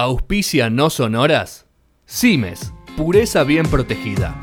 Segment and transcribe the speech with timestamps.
[0.00, 1.66] Auspicia no sonoras.
[2.06, 4.40] Cimes, pureza bien protegida.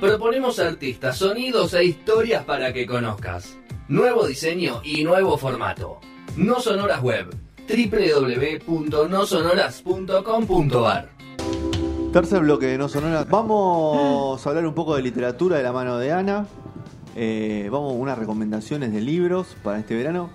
[0.00, 3.56] Proponemos artistas, sonidos e historias para que conozcas.
[3.86, 6.00] Nuevo diseño y nuevo formato.
[6.36, 7.32] No Sonoras Web.
[8.66, 11.10] www.nosonoras.com.ar
[12.12, 13.28] Tercer bloque de No Sonoras.
[13.28, 16.48] Vamos a hablar un poco de literatura de la mano de Ana.
[17.14, 20.30] Eh, vamos a unas recomendaciones de libros para este verano.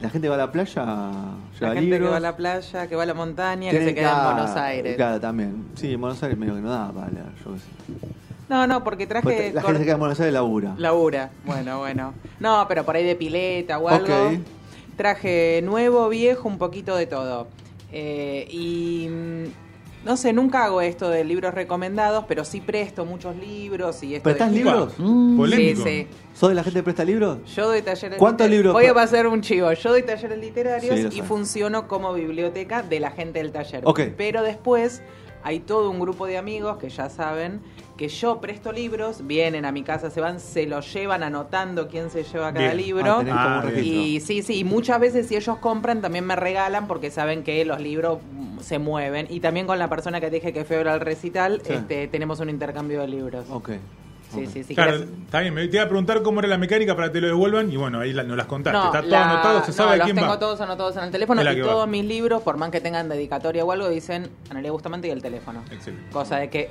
[0.00, 2.00] La gente va a la playa, La gente libros.
[2.00, 4.56] que va a la playa, que va a la montaña, que se queda en Buenos
[4.56, 4.96] Aires.
[4.96, 5.66] Claro, también.
[5.74, 7.66] Sí, en Buenos Aires medio que no da para yo qué sé.
[8.48, 9.52] No, no, porque traje...
[9.52, 10.74] La cor- gente se queda en Buenos Aires labura.
[10.78, 11.30] Labura.
[11.44, 12.14] Bueno, bueno.
[12.40, 14.04] No, pero por ahí de pileta o algo.
[14.06, 14.38] Ok.
[14.96, 17.46] Traje nuevo, viejo, un poquito de todo.
[17.92, 19.44] Eh, y mm,
[20.04, 24.28] no sé, nunca hago esto de libros recomendados, pero sí presto muchos libros y esto
[24.28, 24.92] de- ¿Prestás libros?
[24.94, 25.82] Polémico.
[25.84, 26.06] Sí, sí.
[26.34, 27.38] ¿Sos de la gente que presta libros?
[27.54, 29.70] Yo doy talleres ¿Cuántos liter- libros Voy a pasar un chivo.
[29.72, 33.82] Yo doy talleres literarios Sí, y funciono como biblioteca de la gente del taller.
[33.84, 34.00] Ok.
[34.16, 35.02] Pero después
[35.42, 37.60] hay todo un grupo de amigos que ya saben
[37.96, 42.08] que yo presto libros, vienen a mi casa, se van, se los llevan anotando quién
[42.10, 42.76] se lleva cada Bien.
[42.78, 43.22] libro.
[43.30, 43.70] Ah, Ah.
[43.78, 47.62] Y sí, sí, y muchas veces si ellos compran también me regalan porque saben que
[47.66, 49.26] los libros mm, se mueven.
[49.28, 51.74] Y también con la persona que dije que fue ahora al recital, Sí.
[51.74, 53.44] este, tenemos un intercambio de libros.
[53.50, 53.70] Ok.
[54.32, 54.74] Sí, sí, sí.
[54.74, 55.54] Claro, querés- está bien.
[55.54, 57.76] Me te iba a preguntar cómo era la mecánica para que te lo devuelvan y
[57.76, 58.78] bueno, ahí la- nos las contaste.
[58.86, 60.38] está todo la- anotado, se no, sabe los quién tengo va.
[60.38, 61.86] todos anotados en el teléfono y que todos va.
[61.86, 65.62] mis libros, por más que tengan dedicatoria o algo, dicen Analia Bustamante y el teléfono.
[65.70, 66.10] Excelente.
[66.12, 66.70] Cosa de que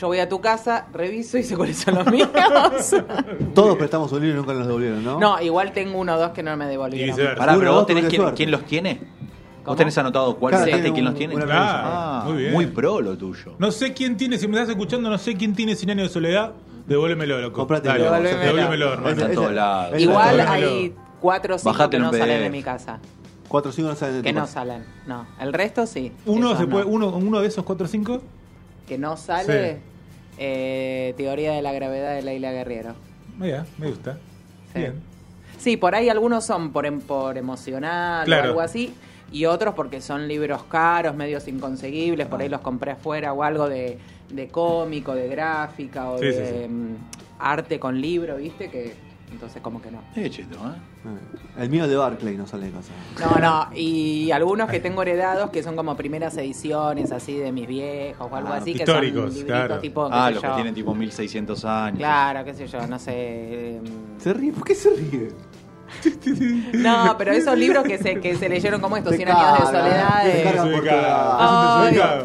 [0.00, 2.28] yo voy a tu casa, reviso y sé cuáles son los míos.
[3.54, 5.18] Todos prestamos un libro y nunca nos devolvieron, ¿no?
[5.18, 7.16] no, igual tengo uno o dos que no me devolvieron.
[7.36, 8.98] Pará, pero vos tenés quién, quién los tiene.
[9.64, 9.72] ¿Cómo?
[9.74, 11.34] ¿Vos tenés anotado cuál Claro, y quién los tiene?
[11.34, 12.52] Claro, Ah, muy bien.
[12.52, 13.56] muy pro lo tuyo.
[13.58, 16.12] No sé quién tiene, si me estás escuchando, no sé quién tiene 100 años de
[16.14, 16.52] soledad.
[16.86, 17.56] Devuélvemelo, loco.
[17.58, 17.92] Comprátelo.
[18.10, 18.46] Dale, Devuélvemelo.
[18.46, 19.08] devuélvemelo, hermano.
[19.10, 20.00] Está en todos lados.
[20.00, 22.52] Igual hay cuatro o cinco Bajate que no un salen de PDF.
[22.52, 22.98] mi casa.
[23.48, 24.52] Cuatro o cinco no salen de tu Que no casa.
[24.54, 24.84] salen.
[25.06, 25.26] No.
[25.40, 26.12] El resto sí.
[26.26, 26.70] Uno, Esos se no.
[26.70, 28.20] puede, uno, uno de esos 4 o 5.
[28.88, 29.74] Que no sale.
[29.74, 29.78] Sí.
[30.38, 32.94] eh, teoría de la gravedad de Leila Guerriero.
[33.38, 34.18] Mira, me gusta.
[34.72, 34.80] Sí.
[34.80, 34.94] Bien.
[35.58, 38.42] Sí, por ahí algunos son por, em- por emocional Claro.
[38.42, 38.92] o algo así,
[39.32, 42.30] y otros porque son libros caros, medios inconseguibles, Ah.
[42.30, 43.98] por ahí los compré afuera o algo de,
[44.30, 46.68] de cómico, de gráfica o Sí, de sí, sí.
[46.68, 46.96] mm,
[47.38, 48.70] arte con libro, ¿viste?
[48.70, 48.94] Que
[49.32, 50.00] entonces como que no.
[50.14, 50.78] Eh, cheto, ¿eh?
[51.06, 52.92] Eh, El mío de Barclay no sale de casa.
[53.20, 57.66] No, no, y algunos que tengo heredados que son como primeras ediciones así de mis
[57.66, 59.78] viejos o algo Ah, así, que históricos, son libritos claro.
[59.80, 61.98] tipo, Ah, los que tienen tipo 1600 años.
[61.98, 63.76] Claro, qué sé yo, no sé.
[63.76, 63.84] em,
[64.18, 64.52] ¿Se ríe?
[64.52, 65.28] ¿Por qué se ríe?
[66.72, 69.64] No, pero esos libros que se, que se leyeron como estos Te 100 años de
[69.64, 70.24] cagan, soledad.
[70.24, 70.32] de-.
[70.32, 70.42] Ay,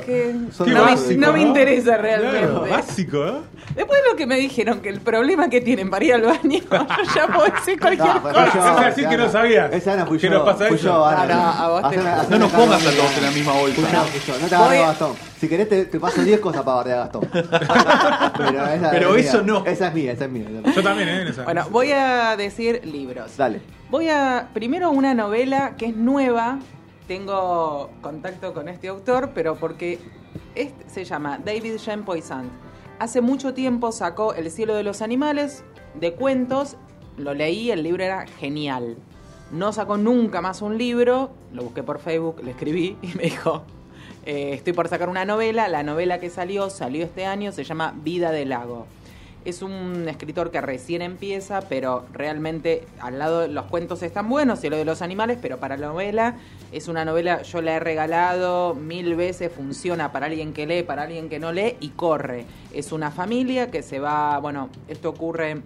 [0.05, 2.39] Qué no, me, interesa realmente.
[2.39, 3.33] Claro, básico, ¿eh?
[3.75, 6.59] Después de lo que me dijeron, que el problema que tienen para ir al baño,
[6.71, 8.53] yo ya puedo decir cualquier No, cosa.
[8.53, 9.31] yo, es decir que no Ana.
[9.31, 9.73] sabías.
[9.73, 10.85] Esa Ana fui Que nos pasa fui eso.
[10.87, 11.25] yo, Ana.
[11.25, 13.53] No, no, a vos te- Haceme- haceme No nos pongas a todos en la misma
[13.53, 13.81] bolsa.
[13.93, 14.39] No, fui yo.
[14.39, 15.30] No te agarro Gastón.
[15.41, 17.27] Si querés te, te paso 10 cosas para bardear a Gastón.
[18.37, 19.53] Pero, esa Pero es eso mía.
[19.53, 19.65] no.
[19.65, 20.45] Esa es mía, esa es mía.
[20.75, 21.21] Yo también, ¿eh?
[21.23, 21.45] En esa.
[21.45, 23.37] Bueno, voy a decir libros.
[23.37, 23.59] Dale.
[23.89, 24.49] Voy a.
[24.53, 26.59] Primero una novela que es nueva.
[27.07, 29.97] Tengo contacto con este autor, pero porque
[30.53, 32.47] este se llama David Jean Poisson.
[32.99, 35.63] Hace mucho tiempo sacó El cielo de los animales
[35.95, 36.77] de cuentos.
[37.17, 38.95] Lo leí, el libro era genial.
[39.51, 41.31] No sacó nunca más un libro.
[41.51, 43.63] Lo busqué por Facebook, le escribí y me dijo.
[44.25, 45.67] Eh, estoy por sacar una novela.
[45.67, 48.87] La novela que salió, salió este año, se llama Vida del Lago.
[49.43, 54.69] Es un escritor que recién empieza, pero realmente al lado los cuentos están buenos y
[54.69, 56.35] lo de los animales, pero para la novela
[56.71, 61.03] es una novela, yo la he regalado mil veces, funciona para alguien que lee, para
[61.03, 62.45] alguien que no lee y corre.
[62.71, 65.63] Es una familia que se va, bueno, esto ocurre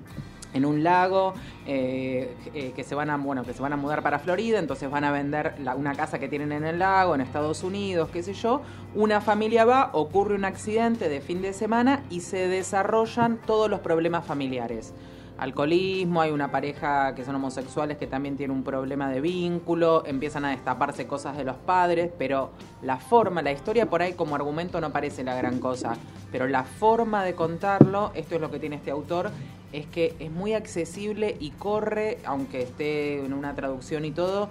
[0.56, 1.34] en un lago
[1.68, 4.90] eh, eh, que se van a bueno que se van a mudar para Florida entonces
[4.90, 8.24] van a vender la- una casa que tienen en el lago en Estados Unidos qué
[8.24, 8.62] sé yo.
[8.96, 13.82] Una familia va ocurre un accidente de fin de semana y se desarrollan todos los
[13.82, 14.94] problemas familiares
[15.38, 20.46] alcoholismo hay una pareja que son homosexuales que también tiene un problema de vínculo empiezan
[20.46, 22.52] a destaparse cosas de los padres pero
[22.82, 25.96] la forma la historia por ahí como argumento no parece la gran cosa
[26.32, 29.32] pero la forma de contarlo esto es lo que tiene este autor
[29.76, 34.50] es que es muy accesible y corre, aunque esté en una traducción y todo,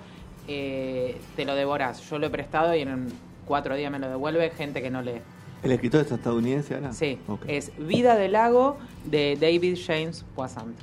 [0.49, 2.03] eh, te lo devoras.
[2.11, 3.09] Yo lo he prestado y en
[3.47, 5.23] cuatro días me lo devuelve gente que no lee.
[5.65, 6.93] ¿El escritor es estadounidense, Ana?
[6.93, 7.45] Sí, Ok.
[7.49, 10.77] es Vida del Lago de David James Poissant.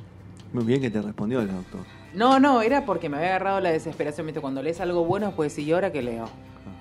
[0.54, 1.81] Muy bien que te respondió el doctor.
[2.16, 4.25] No, no, era porque me había agarrado la desesperación.
[4.25, 4.42] ¿viste?
[4.42, 6.28] Cuando lees algo bueno, pues ¿y ahora qué leo?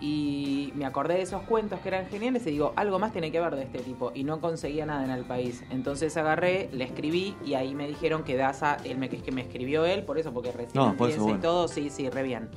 [0.00, 3.38] Y me acordé de esos cuentos que eran geniales y digo, algo más tiene que
[3.38, 4.12] ver de este tipo.
[4.14, 5.62] Y no conseguía nada en el país.
[5.70, 9.42] Entonces agarré, le escribí y ahí me dijeron que Daza, él me, que que me
[9.42, 12.22] escribió él, por eso, porque recién No, por eso, empieza y todo, sí, sí, re
[12.22, 12.48] bien.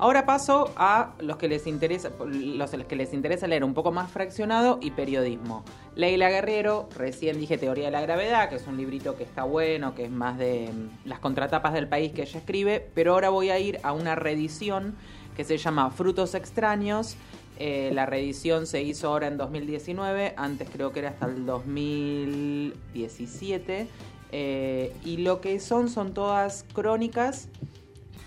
[0.00, 4.08] Ahora paso a los que les interesa, los que les interesa leer un poco más
[4.08, 5.64] fraccionado y periodismo.
[5.96, 9.96] Leila Guerrero, recién dije Teoría de la Gravedad, que es un librito que está bueno,
[9.96, 13.50] que es más de mm, las contratapas del país que ella escribe, pero ahora voy
[13.50, 14.94] a ir a una reedición
[15.36, 17.16] que se llama Frutos Extraños.
[17.58, 23.88] Eh, la reedición se hizo ahora en 2019, antes creo que era hasta el 2017.
[24.30, 27.48] eh, y lo que son son todas crónicas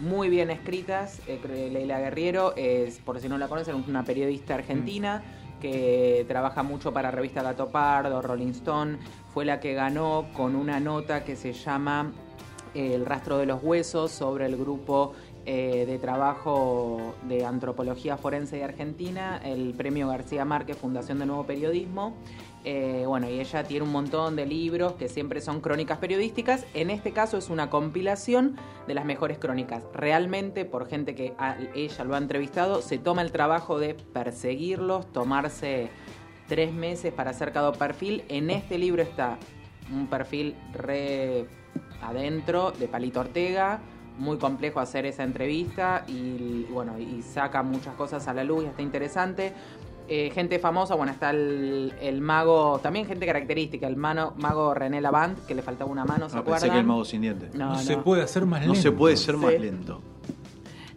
[0.01, 1.21] muy bien escritas.
[1.27, 5.23] Eh, Leila Guerriero es, por si no la conocen, una periodista argentina
[5.61, 8.97] que trabaja mucho para revista Gato Pardo, Rolling Stone.
[9.33, 12.11] Fue la que ganó con una nota que se llama
[12.73, 15.13] El rastro de los huesos sobre el grupo
[15.45, 21.45] eh, de trabajo de antropología forense de Argentina, el premio García Márquez, Fundación de Nuevo
[21.45, 22.15] Periodismo.
[22.63, 26.65] Eh, bueno, y ella tiene un montón de libros que siempre son crónicas periodísticas.
[26.75, 28.55] En este caso es una compilación
[28.87, 29.83] de las mejores crónicas.
[29.93, 31.33] Realmente, por gente que
[31.73, 35.89] ella lo ha entrevistado, se toma el trabajo de perseguirlos, tomarse
[36.47, 38.23] tres meses para hacer cada perfil.
[38.29, 39.39] En este libro está
[39.91, 41.47] un perfil re
[42.01, 43.79] adentro de Palito Ortega.
[44.17, 48.67] Muy complejo hacer esa entrevista y bueno, y saca muchas cosas a la luz y
[48.67, 49.53] está interesante.
[50.07, 54.99] Eh, gente famosa, bueno, está el, el mago, también gente característica, el mano, mago René
[54.99, 56.61] Lavant, que le faltaba una mano, ¿se Ah, acuerdan?
[56.61, 57.55] pensé que el mago sin dientes.
[57.55, 58.03] No, No, se no.
[58.03, 58.81] puede hacer más No lento.
[58.81, 59.59] se puede ser más Sí.
[59.59, 60.01] lento.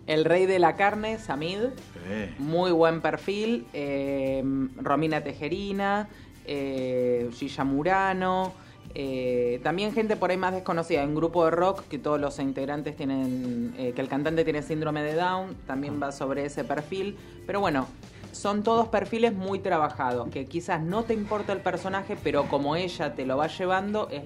[0.06, 1.60] El rey de la carne, Samid.
[2.08, 2.34] Eh.
[2.38, 3.66] Muy buen perfil.
[3.72, 4.42] eh,
[4.82, 6.08] Romina Tejerina,
[6.44, 8.52] eh, Gilla Murano.
[8.94, 11.04] Eh, también gente por ahí más desconocida.
[11.04, 13.74] Un grupo de rock que todos los integrantes tienen.
[13.76, 15.56] eh, que el cantante tiene síndrome de Down.
[15.66, 17.16] También va sobre ese perfil.
[17.46, 17.86] Pero bueno.
[18.32, 23.14] Son todos perfiles muy trabajados, que quizás no te importa el personaje, pero como ella
[23.14, 24.24] te lo va llevando, es,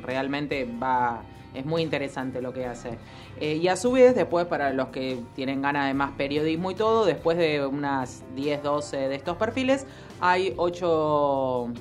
[0.00, 2.96] realmente va, es muy interesante lo que hace.
[3.40, 6.76] Eh, y a su vez, después para los que tienen ganas de más periodismo y
[6.76, 9.84] todo, después de unas 10, 12 de estos perfiles,
[10.20, 11.72] hay 8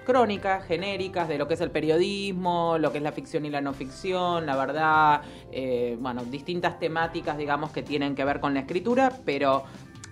[0.00, 3.60] crónicas genéricas de lo que es el periodismo, lo que es la ficción y la
[3.60, 8.60] no ficción, la verdad, eh, bueno, distintas temáticas, digamos, que tienen que ver con la
[8.60, 9.64] escritura, pero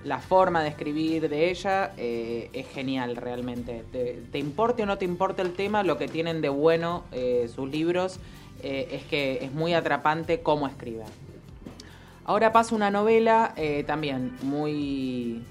[0.05, 3.85] la forma de escribir de ella eh, es genial realmente.
[3.90, 7.50] Te, te importe o no te importe el tema, lo que tienen de bueno eh,
[7.55, 8.20] sus libros
[8.61, 11.05] es que es muy atrapante cómo escribe.
[12.25, 13.55] Ahora pasa una novela
[13.87, 15.44] también muy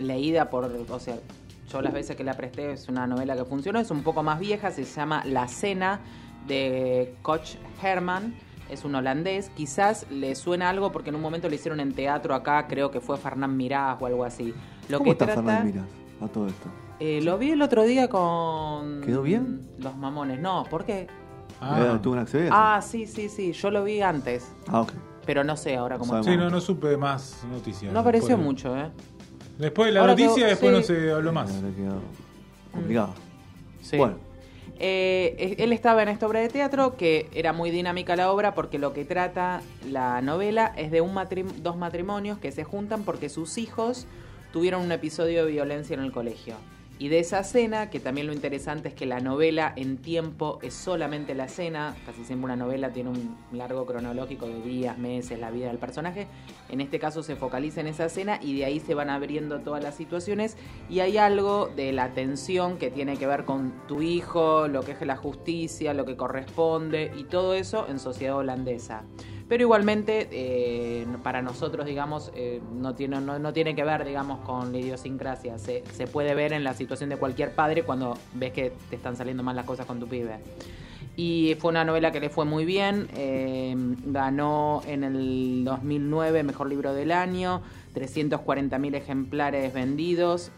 [0.00, 1.16] leída por, o sea,
[1.70, 4.38] yo las veces que la presté es una novela que funcionó, es un poco más
[4.38, 6.00] vieja, se llama La Cena
[6.46, 8.34] de Koch Herman,
[8.70, 12.34] es un holandés, quizás le suena algo porque en un momento lo hicieron en teatro
[12.34, 14.54] acá, creo que fue Fernán Mirás o algo así.
[14.88, 15.86] Lo ¿Cómo que está trata, Fernán Miras
[16.20, 16.68] a todo esto?
[17.00, 19.68] eh, lo vi el otro día con ¿Quedó bien?
[19.78, 20.38] Los Mamones.
[20.40, 21.06] No, ¿por qué?
[21.60, 21.94] Ah.
[21.94, 22.50] Eh, ¿Tuvo una accidente?
[22.52, 24.92] Ah, sí, sí, sí, yo lo vi antes, Ah, ok.
[25.24, 26.22] pero no sé ahora cómo.
[26.22, 27.92] Sí, no, no supe más noticias.
[27.92, 28.90] No apareció mucho, ¿eh?
[29.58, 30.92] Después de la Ahora noticia, quedó- después sí.
[30.92, 31.50] no se habló más.
[32.72, 33.14] Complicado.
[33.82, 33.96] Sí.
[33.96, 34.16] Bueno,
[34.80, 38.54] Eh, eh, él estaba en esta obra de teatro que era muy dinámica la obra
[38.54, 43.04] porque lo que trata la novela es de un matrim- dos matrimonios que se juntan
[43.04, 44.08] porque sus hijos
[44.52, 46.56] tuvieron un episodio de violencia en el colegio.
[46.98, 50.74] Y de esa cena, que también lo interesante es que la novela en tiempo es
[50.74, 55.50] solamente la cena, casi siempre una novela tiene un largo cronológico de días, meses, la
[55.50, 56.28] vida del personaje,
[56.68, 59.82] en este caso se focaliza en esa cena y de ahí se van abriendo todas
[59.82, 60.56] las situaciones
[60.88, 64.92] y hay algo de la tensión que tiene que ver con tu hijo, lo que
[64.92, 69.02] es la justicia, lo que corresponde y todo eso en sociedad holandesa.
[69.48, 74.40] Pero igualmente, eh, para nosotros, digamos, eh, no, tiene, no, no tiene que ver, digamos,
[74.40, 75.58] con la idiosincrasia.
[75.58, 79.16] Se, se puede ver en la situación de cualquier padre cuando ves que te están
[79.16, 80.38] saliendo mal las cosas con tu pibe.
[81.16, 83.08] Y fue una novela que le fue muy bien.
[83.14, 83.74] eh,
[84.06, 87.62] ganó en el 2009 Mejor Libro del Año,
[87.94, 90.50] 340.000 ejemplares vendidos.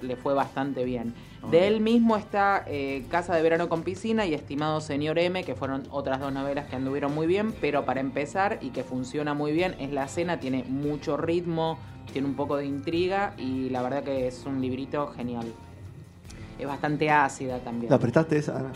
[0.00, 1.14] le fue bastante bien.
[1.50, 5.54] De él mismo está eh, Casa de Verano con Piscina y Estimado Señor M, que
[5.54, 9.52] fueron otras dos novelas que anduvieron muy bien, pero para empezar y que funciona muy
[9.52, 11.78] bien es La Cena, tiene mucho ritmo,
[12.12, 15.46] tiene un poco de intriga y la verdad que es un librito genial.
[16.58, 17.90] Es bastante ácida también.
[17.90, 18.72] ¿la prestaste esa, Ana?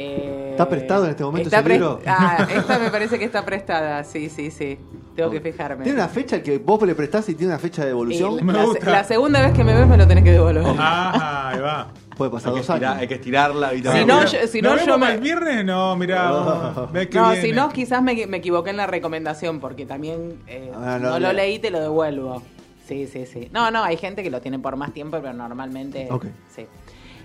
[0.00, 2.00] Eh, ¿Está prestado en este momento ese libro?
[2.06, 4.78] Ah, esta me parece que está prestada, sí, sí, sí.
[5.16, 5.82] Tengo que fijarme.
[5.82, 8.46] ¿Tiene una fecha que vos le prestás y tiene una fecha de Y devolución?
[8.46, 8.88] Me la, gusta.
[8.90, 10.62] la segunda vez que me ves me lo tenés que devolver.
[10.78, 11.88] Ah, ahí va.
[12.16, 13.00] Puede pasar Hay que, dos estirar- años.
[13.02, 13.70] hay que estirarla.
[13.72, 13.92] ¿viste?
[13.92, 15.64] Si no, yo- si ¿Nos no, vemos yo me- el viernes?
[15.64, 16.28] No, mirá.
[16.28, 17.42] No, viene.
[17.42, 21.18] si no, quizás me, me equivoqué en la recomendación porque también eh, Ah, no, no,
[21.18, 21.32] lo no.
[21.32, 22.42] leí te lo devuelvo.
[22.86, 23.48] Sí, sí, sí.
[23.52, 26.26] No, no, hay gente que lo tiene por más tiempo, pero normalmente Ok.
[26.54, 26.66] sí.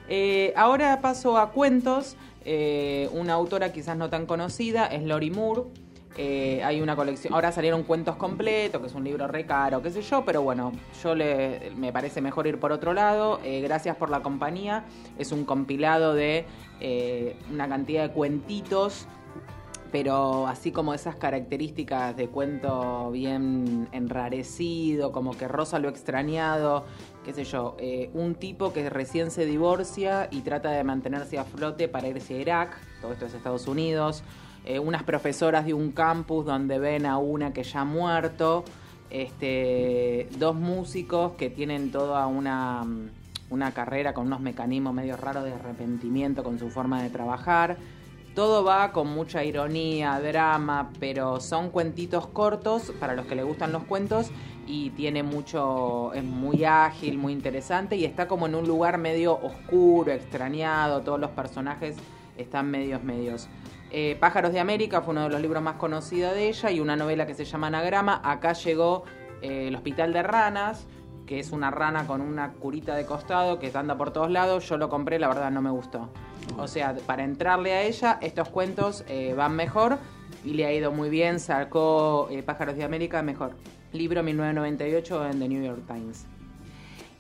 [0.10, 2.18] Eh, ahora paso a cuentos.
[2.46, 5.64] Eh, una autora quizás no tan conocida es Lori Moore.
[6.16, 9.90] Eh, hay una colección, ahora salieron cuentos completos, que es un libro re caro, qué
[9.90, 10.72] sé yo, pero bueno,
[11.02, 13.40] yo le, me parece mejor ir por otro lado.
[13.44, 14.86] Eh, gracias por la compañía.
[15.18, 16.46] Es un compilado de
[17.50, 19.08] una cantidad de cuentitos,
[19.94, 26.84] pero así como esas características de cuento bien enrarecido, como que rosa lo extrañado,
[27.24, 31.46] qué sé yo, eh, un tipo que recién se divorcia y trata de mantenerse a
[31.46, 34.24] flote para irse a Irak, todo esto es Estados Unidos,
[34.66, 38.64] eh, unas profesoras de un campus donde ven a una que ya ha muerto,
[39.10, 42.86] este, dos músicos que tienen toda una,
[43.50, 47.78] una carrera con unos mecanismos medio raros de arrepentimiento con su forma de trabajar.
[48.36, 53.72] Todo va con mucha ironía, drama, pero son cuentitos cortos para los que les gustan
[53.72, 54.32] los cuentos
[54.66, 59.34] y tiene mucho, es muy ágil, muy interesante y está como en un lugar medio
[59.34, 61.96] oscuro, extrañado, todos los personajes
[62.38, 63.48] están medios, medios.
[63.92, 66.96] Eh, Pájaros de América fue uno de los libros más conocidos de ella y una
[66.96, 68.20] novela que se llama Anagrama.
[68.24, 69.04] Acá llegó
[69.44, 70.88] eh, El Hospital de Ranas,
[71.28, 74.68] que es una rana con una curita de costado que anda por todos lados.
[74.68, 76.10] Yo lo compré, la verdad no me gustó.
[76.58, 79.98] O sea, para entrarle a ella, estos cuentos eh, van mejor
[80.44, 81.40] y le ha ido muy bien.
[81.40, 83.56] Sacó eh, Pájaros de América, mejor.
[83.92, 86.26] Libro 1998 en The New York Times.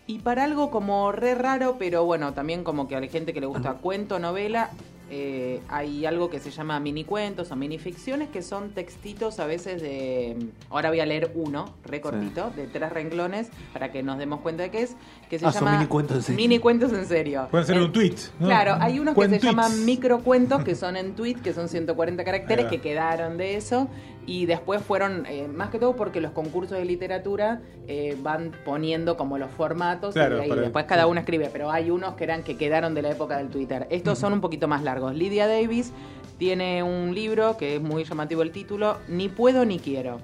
[0.06, 3.39] Y para algo como re raro, pero bueno, también como que a la gente que
[3.39, 4.72] le gusta cuento, novela,
[5.10, 9.45] eh, hay algo que se llama mini cuentos o mini ficciones que son textitos a
[9.45, 10.38] veces de.
[10.69, 14.63] Ahora voy a leer uno, re cortito, de tres renglones, para que nos demos cuenta
[14.63, 14.95] de qué es.
[15.29, 15.77] Que se Ah, son llama.
[15.77, 16.38] mini cuentos en serio.
[16.38, 17.48] Mini cuentos en serio.
[17.51, 18.15] Pueden ser un tweet.
[18.39, 18.48] ¿no?
[18.48, 22.65] Claro, hay unos que se llaman microcuentos, que son en tweet, que son 140 caracteres,
[22.67, 23.88] que quedaron de eso.
[24.25, 29.17] Y después fueron, eh, más que todo porque los concursos de literatura eh, van poniendo
[29.17, 31.50] como los formatos Claro, y ahí después cada uno escribe.
[31.51, 33.86] Pero hay unos que eran que quedaron de la época del Twitter.
[33.89, 34.92] Estos son un poquito más largos.
[35.13, 35.91] Lydia Davis
[36.38, 40.19] tiene un libro que es muy llamativo el título, Ni puedo ni quiero.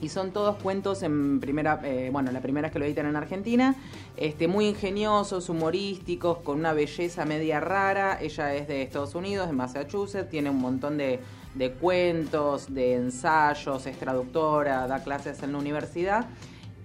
[0.00, 3.16] Y son todos cuentos en primera, eh, bueno, la primera es que lo editan en
[3.16, 3.74] Argentina,
[4.16, 8.18] este, muy ingeniosos, humorísticos, con una belleza media rara.
[8.20, 11.18] Ella es de Estados Unidos, de Massachusetts, tiene un montón de,
[11.56, 16.26] de cuentos, de ensayos, es traductora, da clases en la universidad.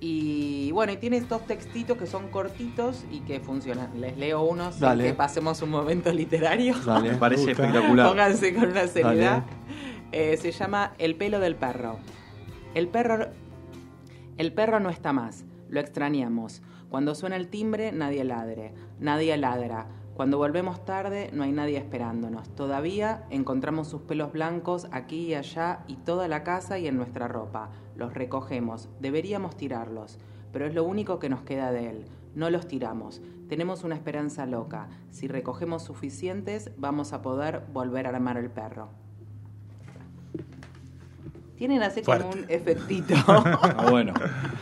[0.06, 4.02] Y bueno, y tiene estos textitos que son cortitos y que funcionan.
[4.02, 5.06] Les leo unos, Dale.
[5.06, 6.76] que pasemos un momento literario.
[6.86, 7.12] Dale.
[7.12, 7.64] Me parece gusta.
[7.64, 8.10] espectacular.
[8.10, 9.46] Pónganse con una seriedad.
[10.12, 12.00] Eh, se llama El pelo del perro.
[12.76, 13.30] El perro.
[14.36, 15.46] El perro no está más.
[15.70, 16.62] Lo extrañamos.
[16.90, 18.74] Cuando suena el timbre, nadie ladre.
[19.00, 19.88] Nadie ladra.
[20.16, 22.54] Cuando volvemos tarde, no hay nadie esperándonos.
[22.56, 27.30] Todavía encontramos sus pelos blancos aquí y allá y toda la casa y en nuestra
[27.30, 27.70] ropa.
[27.96, 28.90] Los recogemos.
[29.00, 30.18] Deberíamos tirarlos.
[30.52, 32.06] Pero es lo único que nos queda de él.
[32.36, 33.22] No los tiramos.
[33.50, 34.88] Tenemos una esperanza loca.
[35.12, 38.90] Si recogemos suficientes, vamos a poder volver a armar el perro.
[41.56, 43.14] Tienen así como un efectito.
[43.26, 44.14] Ah, bueno,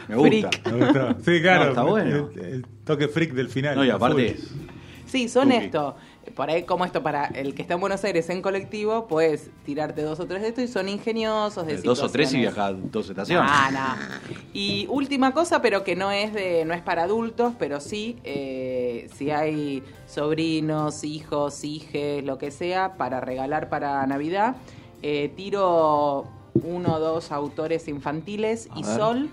[0.07, 0.49] me gusta.
[0.51, 0.71] Freak.
[0.71, 1.23] Me.
[1.23, 1.63] Sí, claro.
[1.63, 2.29] No, está bueno.
[2.35, 3.75] El, el toque freak del final.
[3.75, 4.57] No, y aparte, full.
[5.05, 5.65] Sí, son Tuki.
[5.65, 5.95] esto.
[6.35, 10.01] Por ahí, como esto, para el que está en Buenos Aires en colectivo, puedes tirarte
[10.01, 11.65] dos o tres de esto y son ingeniosos.
[11.65, 12.55] De dos o tres y situaciones.
[12.55, 13.51] viaja dos estaciones.
[13.53, 14.35] Ah, no.
[14.53, 19.09] Y última cosa, pero que no es de, no es para adultos, pero sí, eh,
[19.15, 24.55] si hay sobrinos, hijos, hijes, lo que sea, para regalar para Navidad,
[25.01, 26.25] eh, tiro
[26.63, 28.95] uno o dos autores infantiles A y ver.
[28.95, 29.29] Sol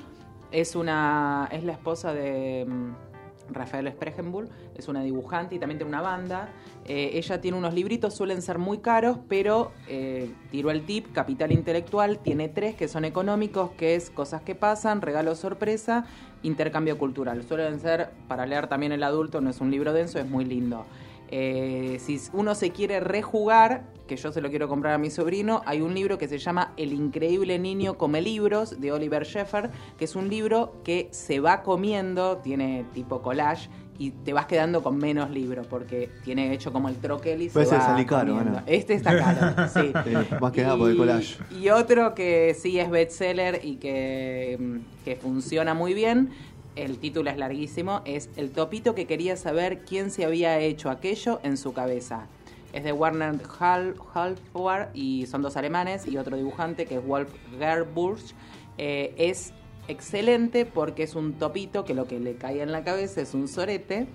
[0.51, 3.08] es una es la esposa de mm,
[3.51, 6.49] Rafael Spregenbull, es una dibujante y también tiene una banda.
[6.85, 11.53] Eh, ella tiene unos libritos, suelen ser muy caros, pero eh, tiró el tip, Capital
[11.53, 16.07] Intelectual, tiene tres que son económicos, que es Cosas que pasan, Regalo sorpresa,
[16.43, 17.43] Intercambio cultural.
[17.43, 20.87] Suelen ser, para leer también el adulto, no es un libro denso, es muy lindo.
[21.31, 25.63] Eh, si uno se quiere rejugar, que yo se lo quiero comprar a mi sobrino,
[25.67, 30.07] hay un libro que se llama El increíble niño come libros de Oliver Sheffer, que
[30.07, 33.69] es un libro que se va comiendo, tiene tipo collage
[33.99, 37.63] y te vas quedando con menos libros porque tiene hecho como el troquel y se
[37.63, 38.39] ese va salí caro.
[38.39, 38.63] Ana.
[38.67, 39.93] Este está caro, sí.
[40.05, 41.37] Sí, más que nada por el collage.
[41.61, 46.31] Y otro que sí es bestseller y que, mm, que funciona muy bien,
[46.85, 51.41] el título es larguísimo, es El topito que quería saber quién se había hecho aquello
[51.43, 52.27] en su cabeza.
[52.73, 57.31] Es de Werner Hal- Halfward y son dos alemanes y otro dibujante que es Wolf
[57.59, 58.33] Gerbusch.
[58.77, 59.53] Eh, es
[59.89, 63.49] excelente porque es un topito que lo que le cae en la cabeza es un
[63.49, 64.07] sorete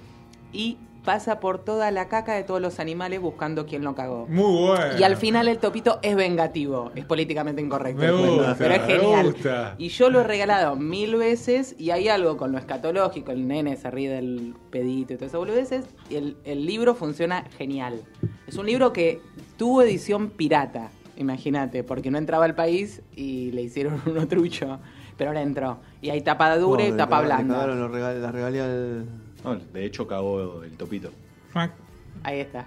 [0.53, 4.25] y pasa por toda la caca de todos los animales buscando quién lo cagó.
[4.27, 4.97] Muy bueno.
[4.99, 8.01] Y al final el topito es vengativo, es políticamente incorrecto.
[8.01, 9.33] Me gusta, pero es me genial.
[9.33, 9.75] gusta.
[9.77, 13.75] Y yo lo he regalado mil veces y hay algo con lo escatológico, el nene
[13.77, 18.01] se ríe del pedito y todo eso boludeces, y el, el libro funciona genial.
[18.47, 19.21] Es un libro que
[19.57, 20.89] tuvo edición pirata.
[21.15, 24.79] Imagínate, porque no entraba al país y le hicieron uno trucho.
[25.15, 25.77] Pero ahora entró.
[26.01, 27.67] Y hay tapa dura y tapa blanda.
[27.67, 28.67] las regalías
[29.43, 31.11] No, de hecho, cagó el topito.
[32.23, 32.65] Ahí está.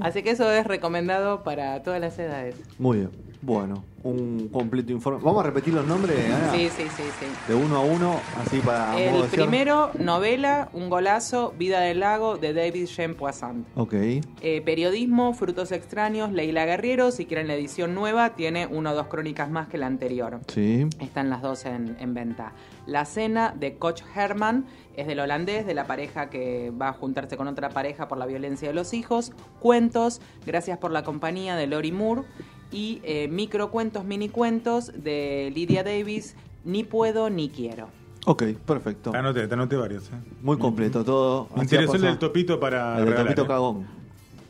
[0.00, 2.56] Así que eso es recomendado para todas las edades.
[2.78, 3.29] Muy bien.
[3.42, 5.20] Bueno, un completo informe.
[5.22, 6.52] Vamos a repetir los nombres, Ana.
[6.52, 7.26] Sí, sí, sí, sí.
[7.48, 9.00] De uno a uno, así para.
[9.00, 9.44] El modo de cierre.
[9.44, 13.66] primero, novela, Un golazo, Vida del lago, de David Jean Poissant.
[13.76, 13.94] Ok.
[13.94, 17.10] Eh, periodismo, Frutos extraños, Leila Guerriero.
[17.12, 20.40] Si quieren la edición nueva, tiene una o dos crónicas más que la anterior.
[20.48, 20.86] Sí.
[20.98, 22.52] Están las dos en, en venta.
[22.86, 24.66] La cena de Koch Herman
[24.96, 28.26] es del holandés, de la pareja que va a juntarse con otra pareja por la
[28.26, 29.32] violencia de los hijos.
[29.60, 32.22] Cuentos, gracias por la compañía de Lori Moore.
[32.72, 37.88] Y eh, microcuentos, minicuentos de Lydia Davis, Ni puedo ni quiero.
[38.26, 39.10] Ok, perfecto.
[39.12, 40.04] Te anoté, te anoté varios.
[40.08, 40.16] ¿eh?
[40.42, 41.48] Muy completo todo.
[41.56, 43.24] Me interesó el del topito para El del regalar.
[43.26, 43.46] topito ¿eh?
[43.48, 43.86] cagón.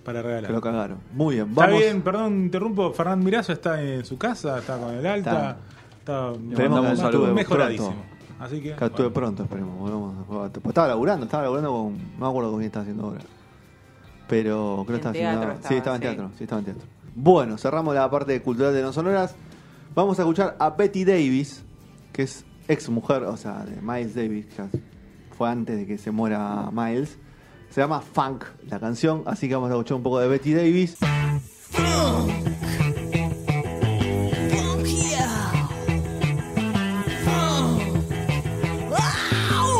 [0.04, 0.46] Para regalar.
[0.48, 0.98] Que lo cagaron.
[1.12, 1.48] Muy bien.
[1.50, 1.78] Está Vamos.
[1.80, 2.92] bien, perdón, interrumpo.
[2.92, 5.58] Fernán Mirazo está en su casa, está con el alta.
[6.00, 7.32] Está, un saludo.
[7.32, 7.90] mejoradísimo.
[7.90, 8.44] pronto.
[8.44, 8.74] Así que.
[8.74, 9.12] Que actúe bueno.
[9.12, 9.78] pronto, esperemos.
[9.78, 11.92] Volvamos estaba laburando, estaba laburando con.
[12.18, 13.20] No me acuerdo con quién estaba haciendo ahora.
[14.28, 15.54] Pero creo que En estaba teatro haciendo.
[15.54, 16.08] estaba, sí, estaba en sí.
[16.08, 16.30] teatro.
[16.38, 16.82] Sí, estaba en teatro.
[17.14, 19.34] Bueno, cerramos la parte cultural de No Sonoras.
[19.94, 21.62] Vamos a escuchar a Betty Davis,
[22.12, 24.62] que es ex mujer, o sea, de Miles Davis, que
[25.36, 27.18] fue antes de que se muera Miles.
[27.70, 30.96] Se llama Funk la canción, así que vamos a escuchar un poco de Betty Davis.